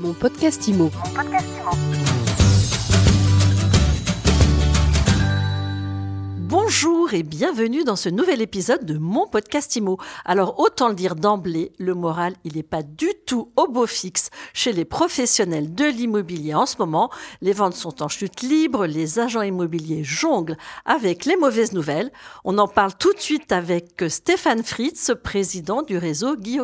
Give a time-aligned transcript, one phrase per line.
[0.00, 0.90] Mon podcast IMO.
[6.38, 9.98] Bonjour et bienvenue dans ce nouvel épisode de mon podcast IMO.
[10.24, 14.30] Alors autant le dire d'emblée, le moral, il n'est pas du tout au beau fixe
[14.54, 17.10] chez les professionnels de l'immobilier en ce moment.
[17.42, 20.56] Les ventes sont en chute libre, les agents immobiliers jonglent
[20.86, 22.10] avec les mauvaises nouvelles.
[22.44, 26.58] On en parle tout de suite avec Stéphane Fritz, président du réseau Guy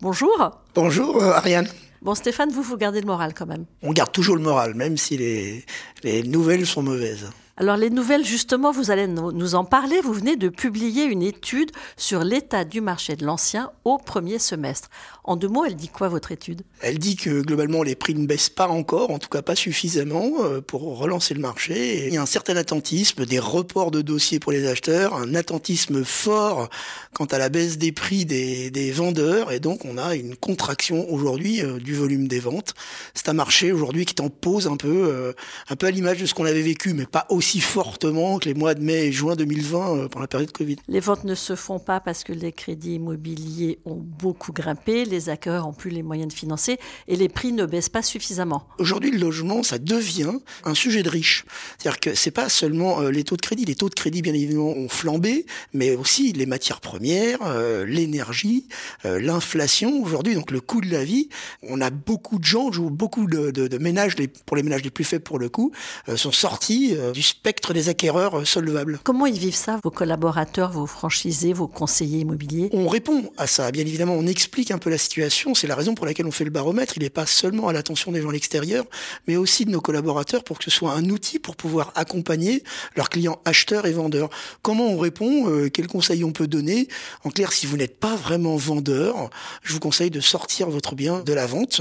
[0.00, 0.62] Bonjour.
[0.74, 1.68] Bonjour euh, Ariane.
[2.02, 3.66] Bon Stéphane, vous, vous gardez le moral quand même.
[3.82, 5.64] On garde toujours le moral, même si les,
[6.02, 7.28] les nouvelles sont mauvaises.
[7.60, 10.00] Alors les nouvelles, justement, vous allez nous en parler.
[10.00, 14.88] Vous venez de publier une étude sur l'état du marché de l'ancien au premier semestre.
[15.24, 16.62] En deux mots, elle dit quoi votre étude?
[16.80, 20.30] Elle dit que globalement les prix ne baissent pas encore, en tout cas pas suffisamment
[20.40, 22.06] euh, pour relancer le marché.
[22.06, 26.02] il y a un certain attentisme, des reports de dossiers pour les acheteurs, un attentisme
[26.02, 26.70] fort
[27.12, 31.62] quant à la baisse des prix des, vendeurs, et donc on a une contraction aujourd'hui
[31.62, 32.72] euh, du volume des ventes.
[33.12, 35.32] C'est un marché aujourd'hui qui est en pause un peu, euh,
[35.68, 38.54] un peu à l'image de ce qu'on avait vécu, mais pas aussi fortement que les
[38.54, 40.76] mois de mai et juin 2020 euh, pendant la période Covid.
[40.86, 45.28] Les ventes ne se font pas parce que les crédits immobiliers ont beaucoup grimpé, les
[45.28, 46.78] acquéreurs ont plus les moyens de financer
[47.08, 48.68] et les prix ne baissent pas suffisamment.
[48.78, 50.34] Aujourd'hui, le logement, ça devient
[50.64, 51.44] un sujet de riche.
[51.78, 53.64] C'est-à-dire que c'est pas seulement euh, les taux de crédit.
[53.64, 58.68] Les taux de crédit, bien évidemment, ont flambé, mais aussi les matières premières, euh, l'énergie,
[59.04, 60.02] l'inflation.
[60.02, 61.28] Aujourd'hui, donc le coût de la vie.
[61.62, 64.14] On a beaucoup de gens, beaucoup de, de, de ménages,
[64.46, 65.72] pour les ménages les plus faibles pour le coup,
[66.16, 68.98] sont sortis du spectre des acquéreurs solvables.
[69.02, 72.68] Comment ils vivent ça, vos collaborateurs, vos franchisés, vos conseillers immobiliers?
[72.74, 75.94] On répond à ça, bien évidemment, on explique un peu la situation, c'est la raison
[75.94, 78.32] pour laquelle on fait le baromètre, il n'est pas seulement à l'attention des gens à
[78.32, 78.84] l'extérieur,
[79.26, 82.62] mais aussi de nos collaborateurs pour que ce soit un outil pour pouvoir accompagner
[82.94, 84.28] leurs clients acheteurs et vendeurs.
[84.60, 86.88] Comment on répond euh, Quels conseils on peut donner?
[87.24, 89.30] En clair, si vous n'êtes pas vraiment vendeur,
[89.62, 91.80] je vous conseille de sortir votre bien de la vente.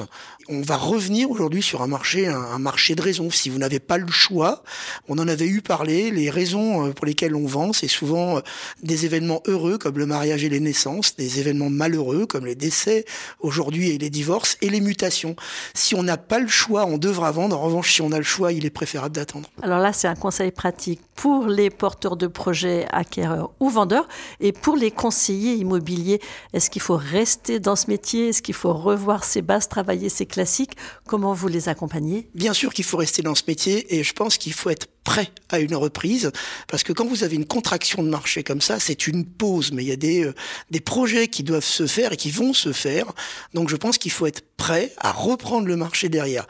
[0.52, 3.30] On va revenir aujourd'hui sur un marché, un, marché de raison.
[3.30, 4.64] Si vous n'avez pas le choix,
[5.08, 6.10] on en avait eu parlé.
[6.10, 8.42] Les raisons euh, pour lesquelles on vend, c'est souvent euh,
[8.82, 13.06] des événements heureux comme le mariage et les naissances, des événements malheureux comme les décès
[13.42, 15.36] aujourd'hui et les divorces et les mutations.
[15.76, 17.60] Si on n'a pas le choix, on devra vendre.
[17.60, 19.52] En revanche, si on a le choix, il est préférable d'attendre.
[19.62, 24.08] Alors là, c'est un conseil pratique pour les porteurs de projets, acquéreurs ou vendeurs,
[24.40, 26.22] et pour les conseillers immobiliers.
[26.54, 28.30] Est-ce qu'il faut rester dans ce métier?
[28.30, 30.26] Est-ce qu'il faut revoir ses bases, travailler ses
[31.06, 32.30] Comment vous les accompagnez?
[32.36, 35.30] Bien sûr qu'il faut rester dans ce métier, et je pense qu'il faut être prêt
[35.50, 36.32] à une reprise,
[36.68, 39.84] parce que quand vous avez une contraction de marché comme ça, c'est une pause, mais
[39.84, 40.36] il y a des, euh,
[40.70, 43.06] des projets qui doivent se faire et qui vont se faire.
[43.54, 46.46] Donc je pense qu'il faut être prêt à reprendre le marché derrière.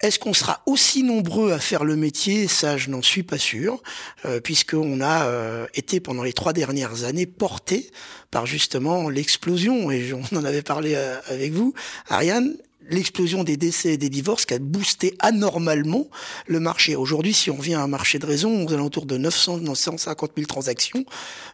[0.00, 2.46] Est-ce qu'on sera aussi nombreux à faire le métier?
[2.48, 3.82] Ça, je n'en suis pas sûr,
[4.26, 7.90] euh, puisqu'on a euh, été pendant les trois dernières années porté
[8.30, 11.72] par justement l'explosion, et on en avait parlé euh, avec vous,
[12.08, 12.56] Ariane,
[12.88, 16.08] l'explosion des décès et des divorces qui a boosté anormalement
[16.46, 16.96] le marché.
[16.96, 20.46] Aujourd'hui, si on vient à un marché de raison aux alentours de 900, 950 000
[20.46, 21.04] transactions,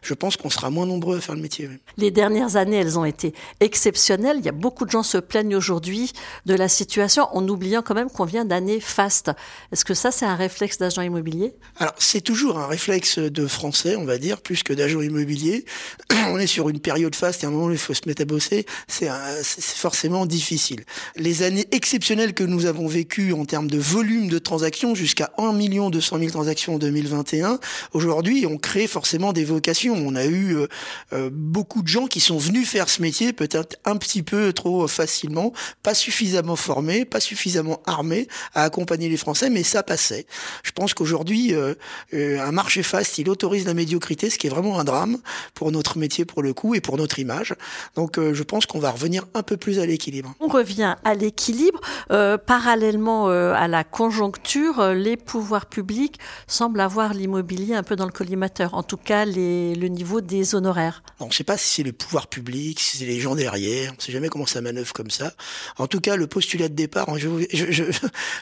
[0.01, 1.69] je pense qu'on sera moins nombreux à faire le métier.
[1.97, 4.37] Les dernières années, elles ont été exceptionnelles.
[4.39, 6.11] Il y a beaucoup de gens se plaignent aujourd'hui
[6.45, 9.31] de la situation en oubliant quand même qu'on vient d'années fastes.
[9.71, 11.53] Est-ce que ça, c'est un réflexe d'agent immobilier?
[11.77, 15.65] Alors, c'est toujours un réflexe de français, on va dire, plus que d'agent immobilier.
[16.27, 18.21] on est sur une période faste et à un moment où il faut se mettre
[18.21, 18.65] à bosser.
[18.87, 19.09] C'est
[19.51, 20.83] forcément difficile
[21.21, 25.53] les années exceptionnelles que nous avons vécues en termes de volume de transactions, jusqu'à 1
[25.53, 27.59] 200 000 transactions en 2021,
[27.93, 29.93] aujourd'hui, on crée forcément des vocations.
[29.95, 30.67] On a eu euh,
[31.13, 34.87] euh, beaucoup de gens qui sont venus faire ce métier peut-être un petit peu trop
[34.87, 40.25] facilement, pas suffisamment formés, pas suffisamment armés à accompagner les Français, mais ça passait.
[40.63, 41.75] Je pense qu'aujourd'hui, euh,
[42.11, 45.17] un marché fast, il autorise la médiocrité, ce qui est vraiment un drame
[45.53, 47.53] pour notre métier pour le coup et pour notre image.
[47.95, 50.33] Donc je pense qu'on va revenir un peu plus à l'équilibre.
[50.39, 51.79] On revient l'équilibre.
[52.11, 57.95] Euh, parallèlement euh, à la conjoncture, euh, les pouvoirs publics semblent avoir l'immobilier un peu
[57.95, 61.03] dans le collimateur, en tout cas le niveau des honoraires.
[61.19, 63.95] On ne sait pas si c'est les pouvoirs publics, si c'est les gens derrière, on
[63.95, 65.33] ne sait jamais comment ça manœuvre comme ça.
[65.77, 67.83] En tout cas, le postulat de départ, je, je,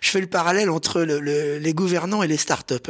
[0.02, 2.90] fais le parallèle entre le, le, les gouvernants et les start-up.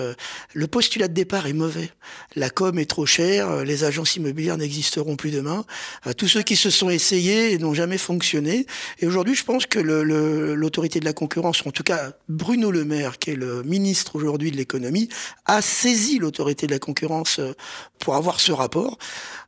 [0.54, 1.92] Le postulat de départ est mauvais.
[2.36, 5.66] La com est trop chère, les agences immobilières n'existeront plus demain.
[6.18, 8.66] Tous ceux qui se sont essayés n'ont jamais fonctionné.
[9.00, 13.19] Et aujourd'hui, je pense que l'autorité de la concurrence, en tout cas Bruno Le Maire,
[13.19, 15.10] qui est le ministre aujourd'hui de l'économie,
[15.45, 17.54] a saisi l'autorité de la concurrence euh,
[18.00, 18.98] pour avoir ce rapport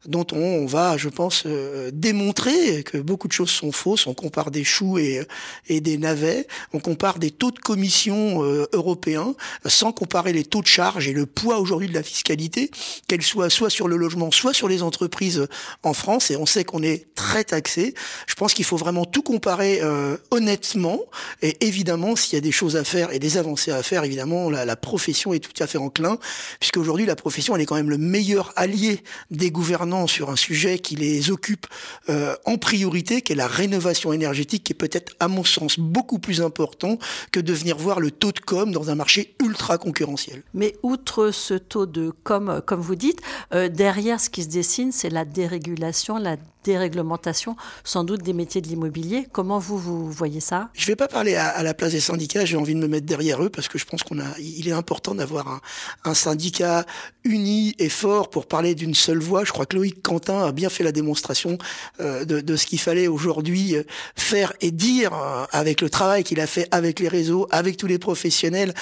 [0.05, 4.07] dont on, va, je pense, euh, démontrer que beaucoup de choses sont fausses.
[4.07, 5.25] On compare des choux et,
[5.67, 9.35] et des navets, on compare des taux de commission euh, européens
[9.65, 12.71] sans comparer les taux de charge et le poids aujourd'hui de la fiscalité,
[13.07, 15.47] qu'elle soit soit sur le logement, soit sur les entreprises
[15.83, 16.31] en France.
[16.31, 17.93] Et on sait qu'on est très taxé.
[18.27, 19.81] Je pense qu'il faut vraiment tout comparer
[20.11, 20.99] euh, honnêtement.
[21.41, 24.49] Et évidemment, s'il y a des choses à faire et des avancées à faire, évidemment,
[24.49, 26.17] la, profession est tout à fait enclin,
[26.59, 30.35] puisque aujourd'hui, la profession, elle est quand même le meilleur allié des gouvernants sur un
[30.35, 31.67] sujet qui les occupe
[32.09, 36.19] euh, en priorité, qui est la rénovation énergétique, qui est peut-être, à mon sens, beaucoup
[36.19, 36.97] plus important
[37.31, 40.43] que de venir voir le taux de com dans un marché ultra concurrentiel.
[40.53, 43.19] Mais outre ce taux de com, comme vous dites,
[43.53, 48.61] euh, derrière ce qui se dessine, c'est la dérégulation, la déréglementation sans doute des métiers
[48.61, 49.27] de l'immobilier.
[49.31, 50.69] Comment vous, vous voyez ça?
[50.73, 53.05] Je ne vais pas parler à, la place des syndicats, j'ai envie de me mettre
[53.05, 55.61] derrière eux parce que je pense qu'on a, il est important d'avoir
[56.03, 56.85] un, syndicat
[57.23, 59.43] uni et fort pour parler d'une seule voix.
[59.43, 61.57] Je crois que Loïc Quentin a bien fait la démonstration
[61.99, 63.83] euh, de, ce qu'il fallait aujourd'hui euh,
[64.15, 67.87] faire et dire euh, avec le travail qu'il a fait avec les réseaux, avec tous
[67.87, 68.73] les professionnels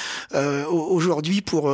[0.69, 1.69] aujourd'hui pour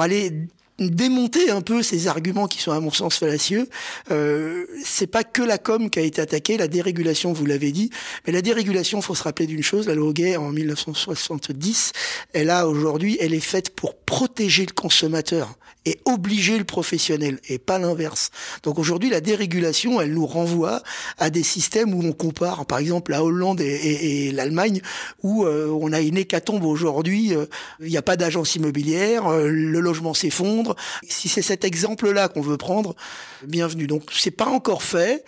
[0.00, 0.48] aller
[0.88, 3.68] démonter un peu ces arguments qui sont à mon sens fallacieux.
[4.10, 7.90] Euh, c'est pas que la com qui a été attaquée, la dérégulation, vous l'avez dit,
[8.26, 11.92] mais la dérégulation, faut se rappeler d'une chose, la loi Gay en 1970,
[12.32, 15.56] elle a aujourd'hui, elle est faite pour protéger le consommateur
[15.86, 18.30] et obliger le professionnel et pas l'inverse.
[18.62, 20.82] Donc aujourd'hui, la dérégulation, elle nous renvoie
[21.18, 24.82] à des systèmes où on compare, par exemple, la Hollande et, l'Allemagne,
[25.22, 27.34] où euh, on a une hécatombe aujourd'hui.
[27.34, 27.46] Euh,
[27.80, 30.69] il n'y a pas d'agence immobilière, euh, le logement s'effondre.
[31.08, 32.94] Si c'est cet exemple-là qu'on veut prendre,
[33.44, 33.86] bienvenue.
[33.86, 35.24] Donc c'est pas encore fait.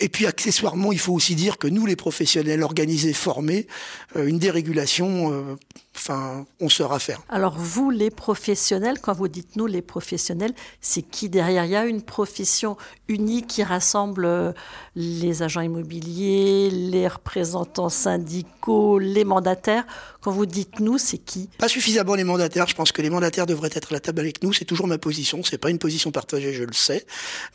[0.00, 3.68] Et puis accessoirement, il faut aussi dire que nous, les professionnels organisés, formés,
[4.16, 5.56] euh, une dérégulation, euh,
[5.96, 7.20] enfin, on saura faire.
[7.28, 11.64] Alors vous, les professionnels, quand vous dites nous, les professionnels, c'est qui derrière?
[11.64, 12.76] Il y a une profession
[13.08, 14.52] unique qui rassemble euh,
[14.94, 19.84] les agents immobiliers, les représentants syndicaux, les mandataires.
[20.20, 21.48] Quand vous dites nous, c'est qui?
[21.58, 22.66] Pas suffisamment les mandataires.
[22.66, 24.52] Je pense que les mandataires devraient être à la table avec nous.
[24.52, 25.42] C'est toujours ma position.
[25.44, 27.06] C'est pas une position partagée, je le sais,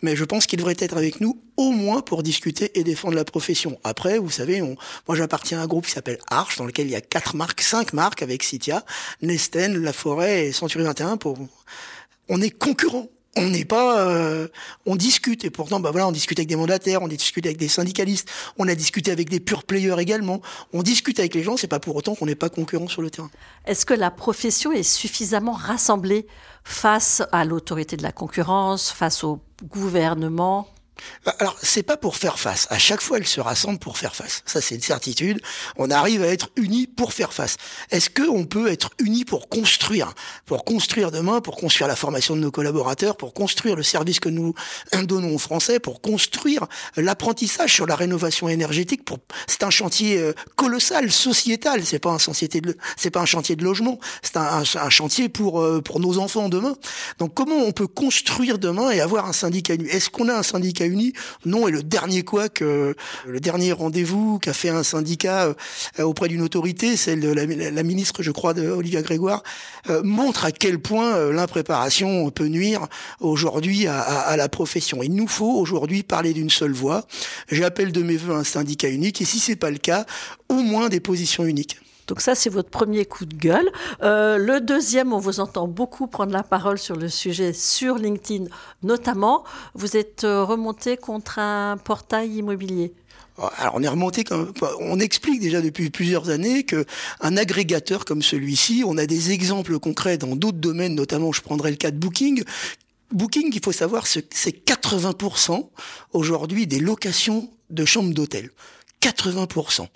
[0.01, 3.25] mais je pense qu'ils devraient être avec nous au moins pour discuter et défendre la
[3.25, 3.77] profession.
[3.83, 4.77] Après, vous savez, on,
[5.07, 7.61] moi j'appartiens à un groupe qui s'appelle Arch, dans lequel il y a quatre marques,
[7.61, 8.85] cinq marques avec Citia,
[9.21, 11.17] Nesten, La Forêt et Century 21.
[11.17, 11.37] Pour,
[12.29, 13.07] on est concurrents
[13.37, 14.47] on n'est pas, euh,
[14.85, 17.69] on discute et pourtant, bah voilà, on discute avec des mandataires, on discute avec des
[17.69, 20.41] syndicalistes, on a discuté avec des pure players également.
[20.73, 23.09] On discute avec les gens, c'est pas pour autant qu'on n'est pas concurrent sur le
[23.09, 23.31] terrain.
[23.65, 26.27] Est-ce que la profession est suffisamment rassemblée
[26.63, 30.67] face à l'autorité de la concurrence, face au gouvernement?
[31.39, 32.67] Alors, c'est pas pour faire face.
[32.69, 34.41] À chaque fois, elle se rassemble pour faire face.
[34.45, 35.39] Ça, c'est une certitude.
[35.77, 37.57] On arrive à être unis pour faire face.
[37.91, 40.13] Est-ce que on peut être unis pour construire,
[40.45, 44.29] pour construire demain, pour construire la formation de nos collaborateurs, pour construire le service que
[44.29, 44.53] nous
[45.03, 49.05] donnons aux Français, pour construire l'apprentissage sur la rénovation énergétique.
[49.05, 51.85] Pour, c'est un chantier euh, colossal, sociétal.
[51.85, 53.99] C'est pas un chantier de, c'est pas un chantier de logement.
[54.21, 56.75] C'est un, chantier pour euh, pour nos enfants demain.
[57.19, 60.85] Donc, comment on peut construire demain et avoir un syndicat Est-ce qu'on a un syndicat
[61.45, 62.95] Non, et le dernier quoi que
[63.25, 65.53] le dernier rendez-vous qu'a fait un syndicat
[65.99, 69.43] euh, auprès d'une autorité, celle de la, ministre, je crois, Olivia Grégoire,
[69.89, 72.87] euh, montre à quel point euh, l'impréparation peut nuire
[73.19, 75.03] aujourd'hui à, la profession.
[75.03, 77.05] Il nous faut aujourd'hui parler d'une seule voix.
[77.49, 80.05] J'appelle de mes voeux un syndicat unique, et si c'est pas le cas,
[80.49, 81.77] au moins des positions uniques.
[82.11, 83.71] Donc ça, c'est votre premier coup de gueule.
[84.03, 88.47] Euh, le deuxième, on vous entend beaucoup prendre la parole sur le sujet sur LinkedIn,
[88.83, 89.45] notamment.
[89.75, 92.91] Vous êtes remonté contre un portail immobilier.
[93.57, 94.25] Alors on est remonté,
[94.81, 96.85] on explique déjà depuis plusieurs années que
[97.21, 101.71] un agrégateur comme celui-ci, on a des exemples concrets dans d'autres domaines, notamment je prendrai
[101.71, 102.43] le cas de Booking.
[103.13, 105.69] Booking, il faut savoir, c'est 80%
[106.11, 108.49] aujourd'hui des locations de chambres d'hôtel.
[109.01, 109.87] 80%.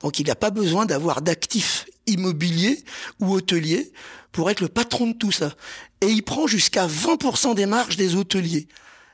[0.00, 2.82] Donc il n'a pas besoin d'avoir d'actifs immobiliers
[3.20, 3.92] ou hôteliers
[4.32, 5.54] pour être le patron de tout ça.
[6.00, 8.68] Et il prend jusqu'à 20% des marges des hôteliers.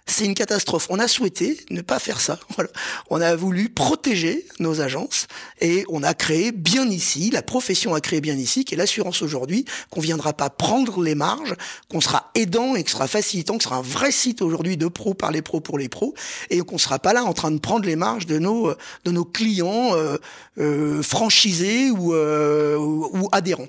[0.08, 0.86] C'est une catastrophe.
[0.88, 2.38] On a souhaité ne pas faire ça.
[2.56, 2.70] Voilà.
[3.10, 5.26] On a voulu protéger nos agences
[5.60, 9.20] et on a créé bien ici, la profession a créé bien ici, qui est l'assurance
[9.20, 11.54] aujourd'hui, qu'on viendra pas prendre les marges,
[11.90, 15.12] qu'on sera aidant et que sera facilitant, que sera un vrai site aujourd'hui de pros
[15.12, 16.14] par les pros pour les pros
[16.48, 18.72] et qu'on sera pas là en train de prendre les marges de nos
[19.04, 20.16] de nos clients euh,
[20.58, 23.68] euh, franchisés ou, euh, ou, adhérents.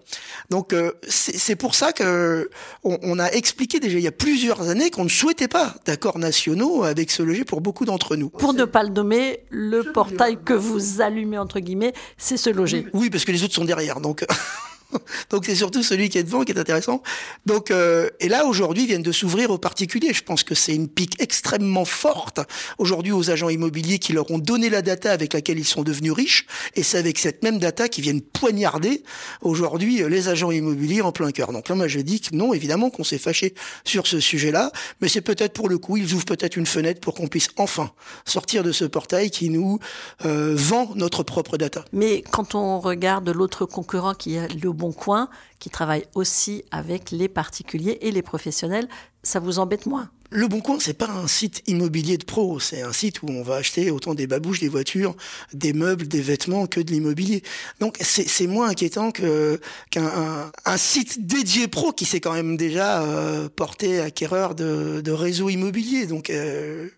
[0.49, 2.49] Donc euh, c'est pour ça que
[2.83, 6.17] on, on a expliqué déjà il y a plusieurs années qu'on ne souhaitait pas d'accord
[6.27, 8.29] nationaux avec ce loger pour beaucoup d'entre nous.
[8.29, 12.85] Pour ne pas le nommer, le portail que vous allumez, entre guillemets, c'est ce loger.
[12.93, 13.99] Oui, parce que les autres sont derrière.
[14.01, 14.25] Donc.
[15.29, 17.01] Donc c'est surtout celui qui est devant qui est intéressant.
[17.45, 20.13] Donc euh, et là aujourd'hui viennent de s'ouvrir aux particuliers.
[20.13, 22.39] Je pense que c'est une pique extrêmement forte
[22.77, 26.13] aujourd'hui aux agents immobiliers qui leur ont donné la data avec laquelle ils sont devenus
[26.13, 26.45] riches.
[26.75, 29.03] Et c'est avec cette même data qu'ils viennent poignarder
[29.41, 31.51] aujourd'hui euh, les agents immobiliers en plein cœur.
[31.51, 33.53] Donc là moi je dis que non évidemment qu'on s'est fâché
[33.83, 37.13] sur ce sujet-là, mais c'est peut-être pour le coup ils ouvrent peut-être une fenêtre pour
[37.13, 37.91] qu'on puisse enfin
[38.25, 39.79] sortir de ce portail qui nous
[40.25, 41.83] euh, vend notre propre data.
[41.91, 45.29] Mais quand on regarde l'autre concurrent qui est le Bon Coin,
[45.59, 48.87] qui travaille aussi avec les particuliers et les professionnels,
[49.23, 50.09] ça vous embête moins?
[50.29, 53.43] Le Bon Coin, c'est pas un site immobilier de pro, c'est un site où on
[53.43, 55.15] va acheter autant des babouches, des voitures,
[55.53, 57.43] des meubles, des vêtements que de l'immobilier.
[57.79, 59.57] Donc c'est moins inquiétant qu'un
[60.65, 66.07] un, site dédié pro qui s'est quand même déjà euh, porté acquéreur de, réseaux immobiliers.
[66.29, 66.89] Euh,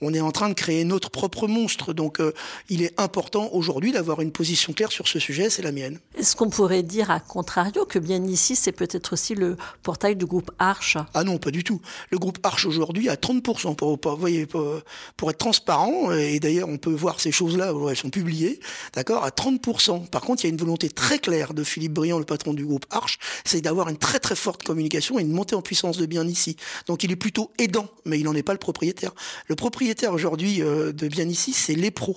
[0.00, 1.92] on est en train de créer notre propre monstre.
[1.92, 2.32] Donc euh,
[2.68, 5.98] il est important aujourd'hui d'avoir une position claire sur ce sujet, c'est la mienne.
[6.18, 10.26] Est-ce qu'on pourrait dire à contrario que bien ici, c'est peut-être aussi le portail du
[10.26, 10.98] groupe Arche?
[11.14, 11.80] Ah non, pas du tout.
[12.10, 16.78] Le groupe Arche aujourd'hui a 30%, pour, pour, voyez, pour, être transparent, et d'ailleurs on
[16.78, 18.60] peut voir ces choses-là, elles sont publiées,
[18.94, 20.08] d'accord, à 30%.
[20.08, 22.64] Par contre, il y a une volonté très claire de Philippe Briand, le patron du
[22.64, 26.06] groupe Arche, c'est d'avoir une très très forte communication et une montée en puissance de
[26.06, 26.56] bien ici.
[26.86, 29.12] Donc il est plutôt aidant, mais il n'en est pas le propriétaire.
[29.48, 32.16] Le propriétaire aujourd'hui euh, de bien ici, c'est les pros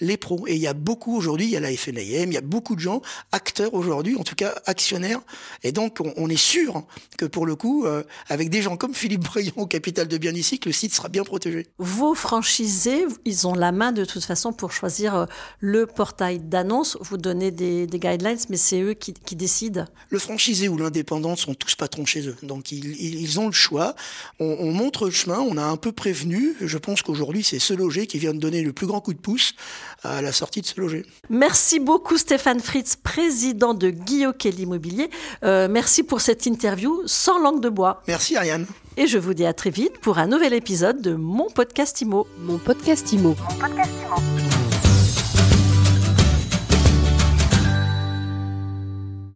[0.00, 0.46] les pros.
[0.46, 2.74] Et il y a beaucoup aujourd'hui, il y a la FNAM, il y a beaucoup
[2.74, 5.20] de gens, acteurs aujourd'hui, en tout cas actionnaires.
[5.62, 6.84] Et donc, on, est sûr
[7.16, 10.32] que pour le coup, euh, avec des gens comme Philippe Briand au capital de bien
[10.32, 11.66] ici, que le site sera bien protégé.
[11.78, 15.26] Vos franchisés, ils ont la main de toute façon pour choisir euh,
[15.60, 16.96] le portail d'annonce.
[17.00, 19.86] Vous donnez des, guidelines, mais c'est eux qui, décident.
[20.10, 22.36] Le franchisé ou l'indépendant sont tous patrons chez eux.
[22.42, 23.94] Donc, ils, ont le choix.
[24.38, 26.54] On, montre le chemin, on a un peu prévenu.
[26.60, 29.18] Je pense qu'aujourd'hui, c'est ce loger qui vient de donner le plus grand coup de
[29.18, 29.54] pouce
[30.02, 31.06] à la sortie de ce loger.
[31.30, 35.10] Merci beaucoup Stéphane Fritz, président de Guillaume Immobilier.
[35.44, 38.02] Euh, merci pour cette interview sans langue de bois.
[38.08, 38.66] Merci Ariane.
[38.96, 42.26] Et je vous dis à très vite pour un nouvel épisode de Mon Podcast Imo.
[42.38, 43.34] Mon Podcast Imo.
[43.38, 44.33] Mon podcast Imo.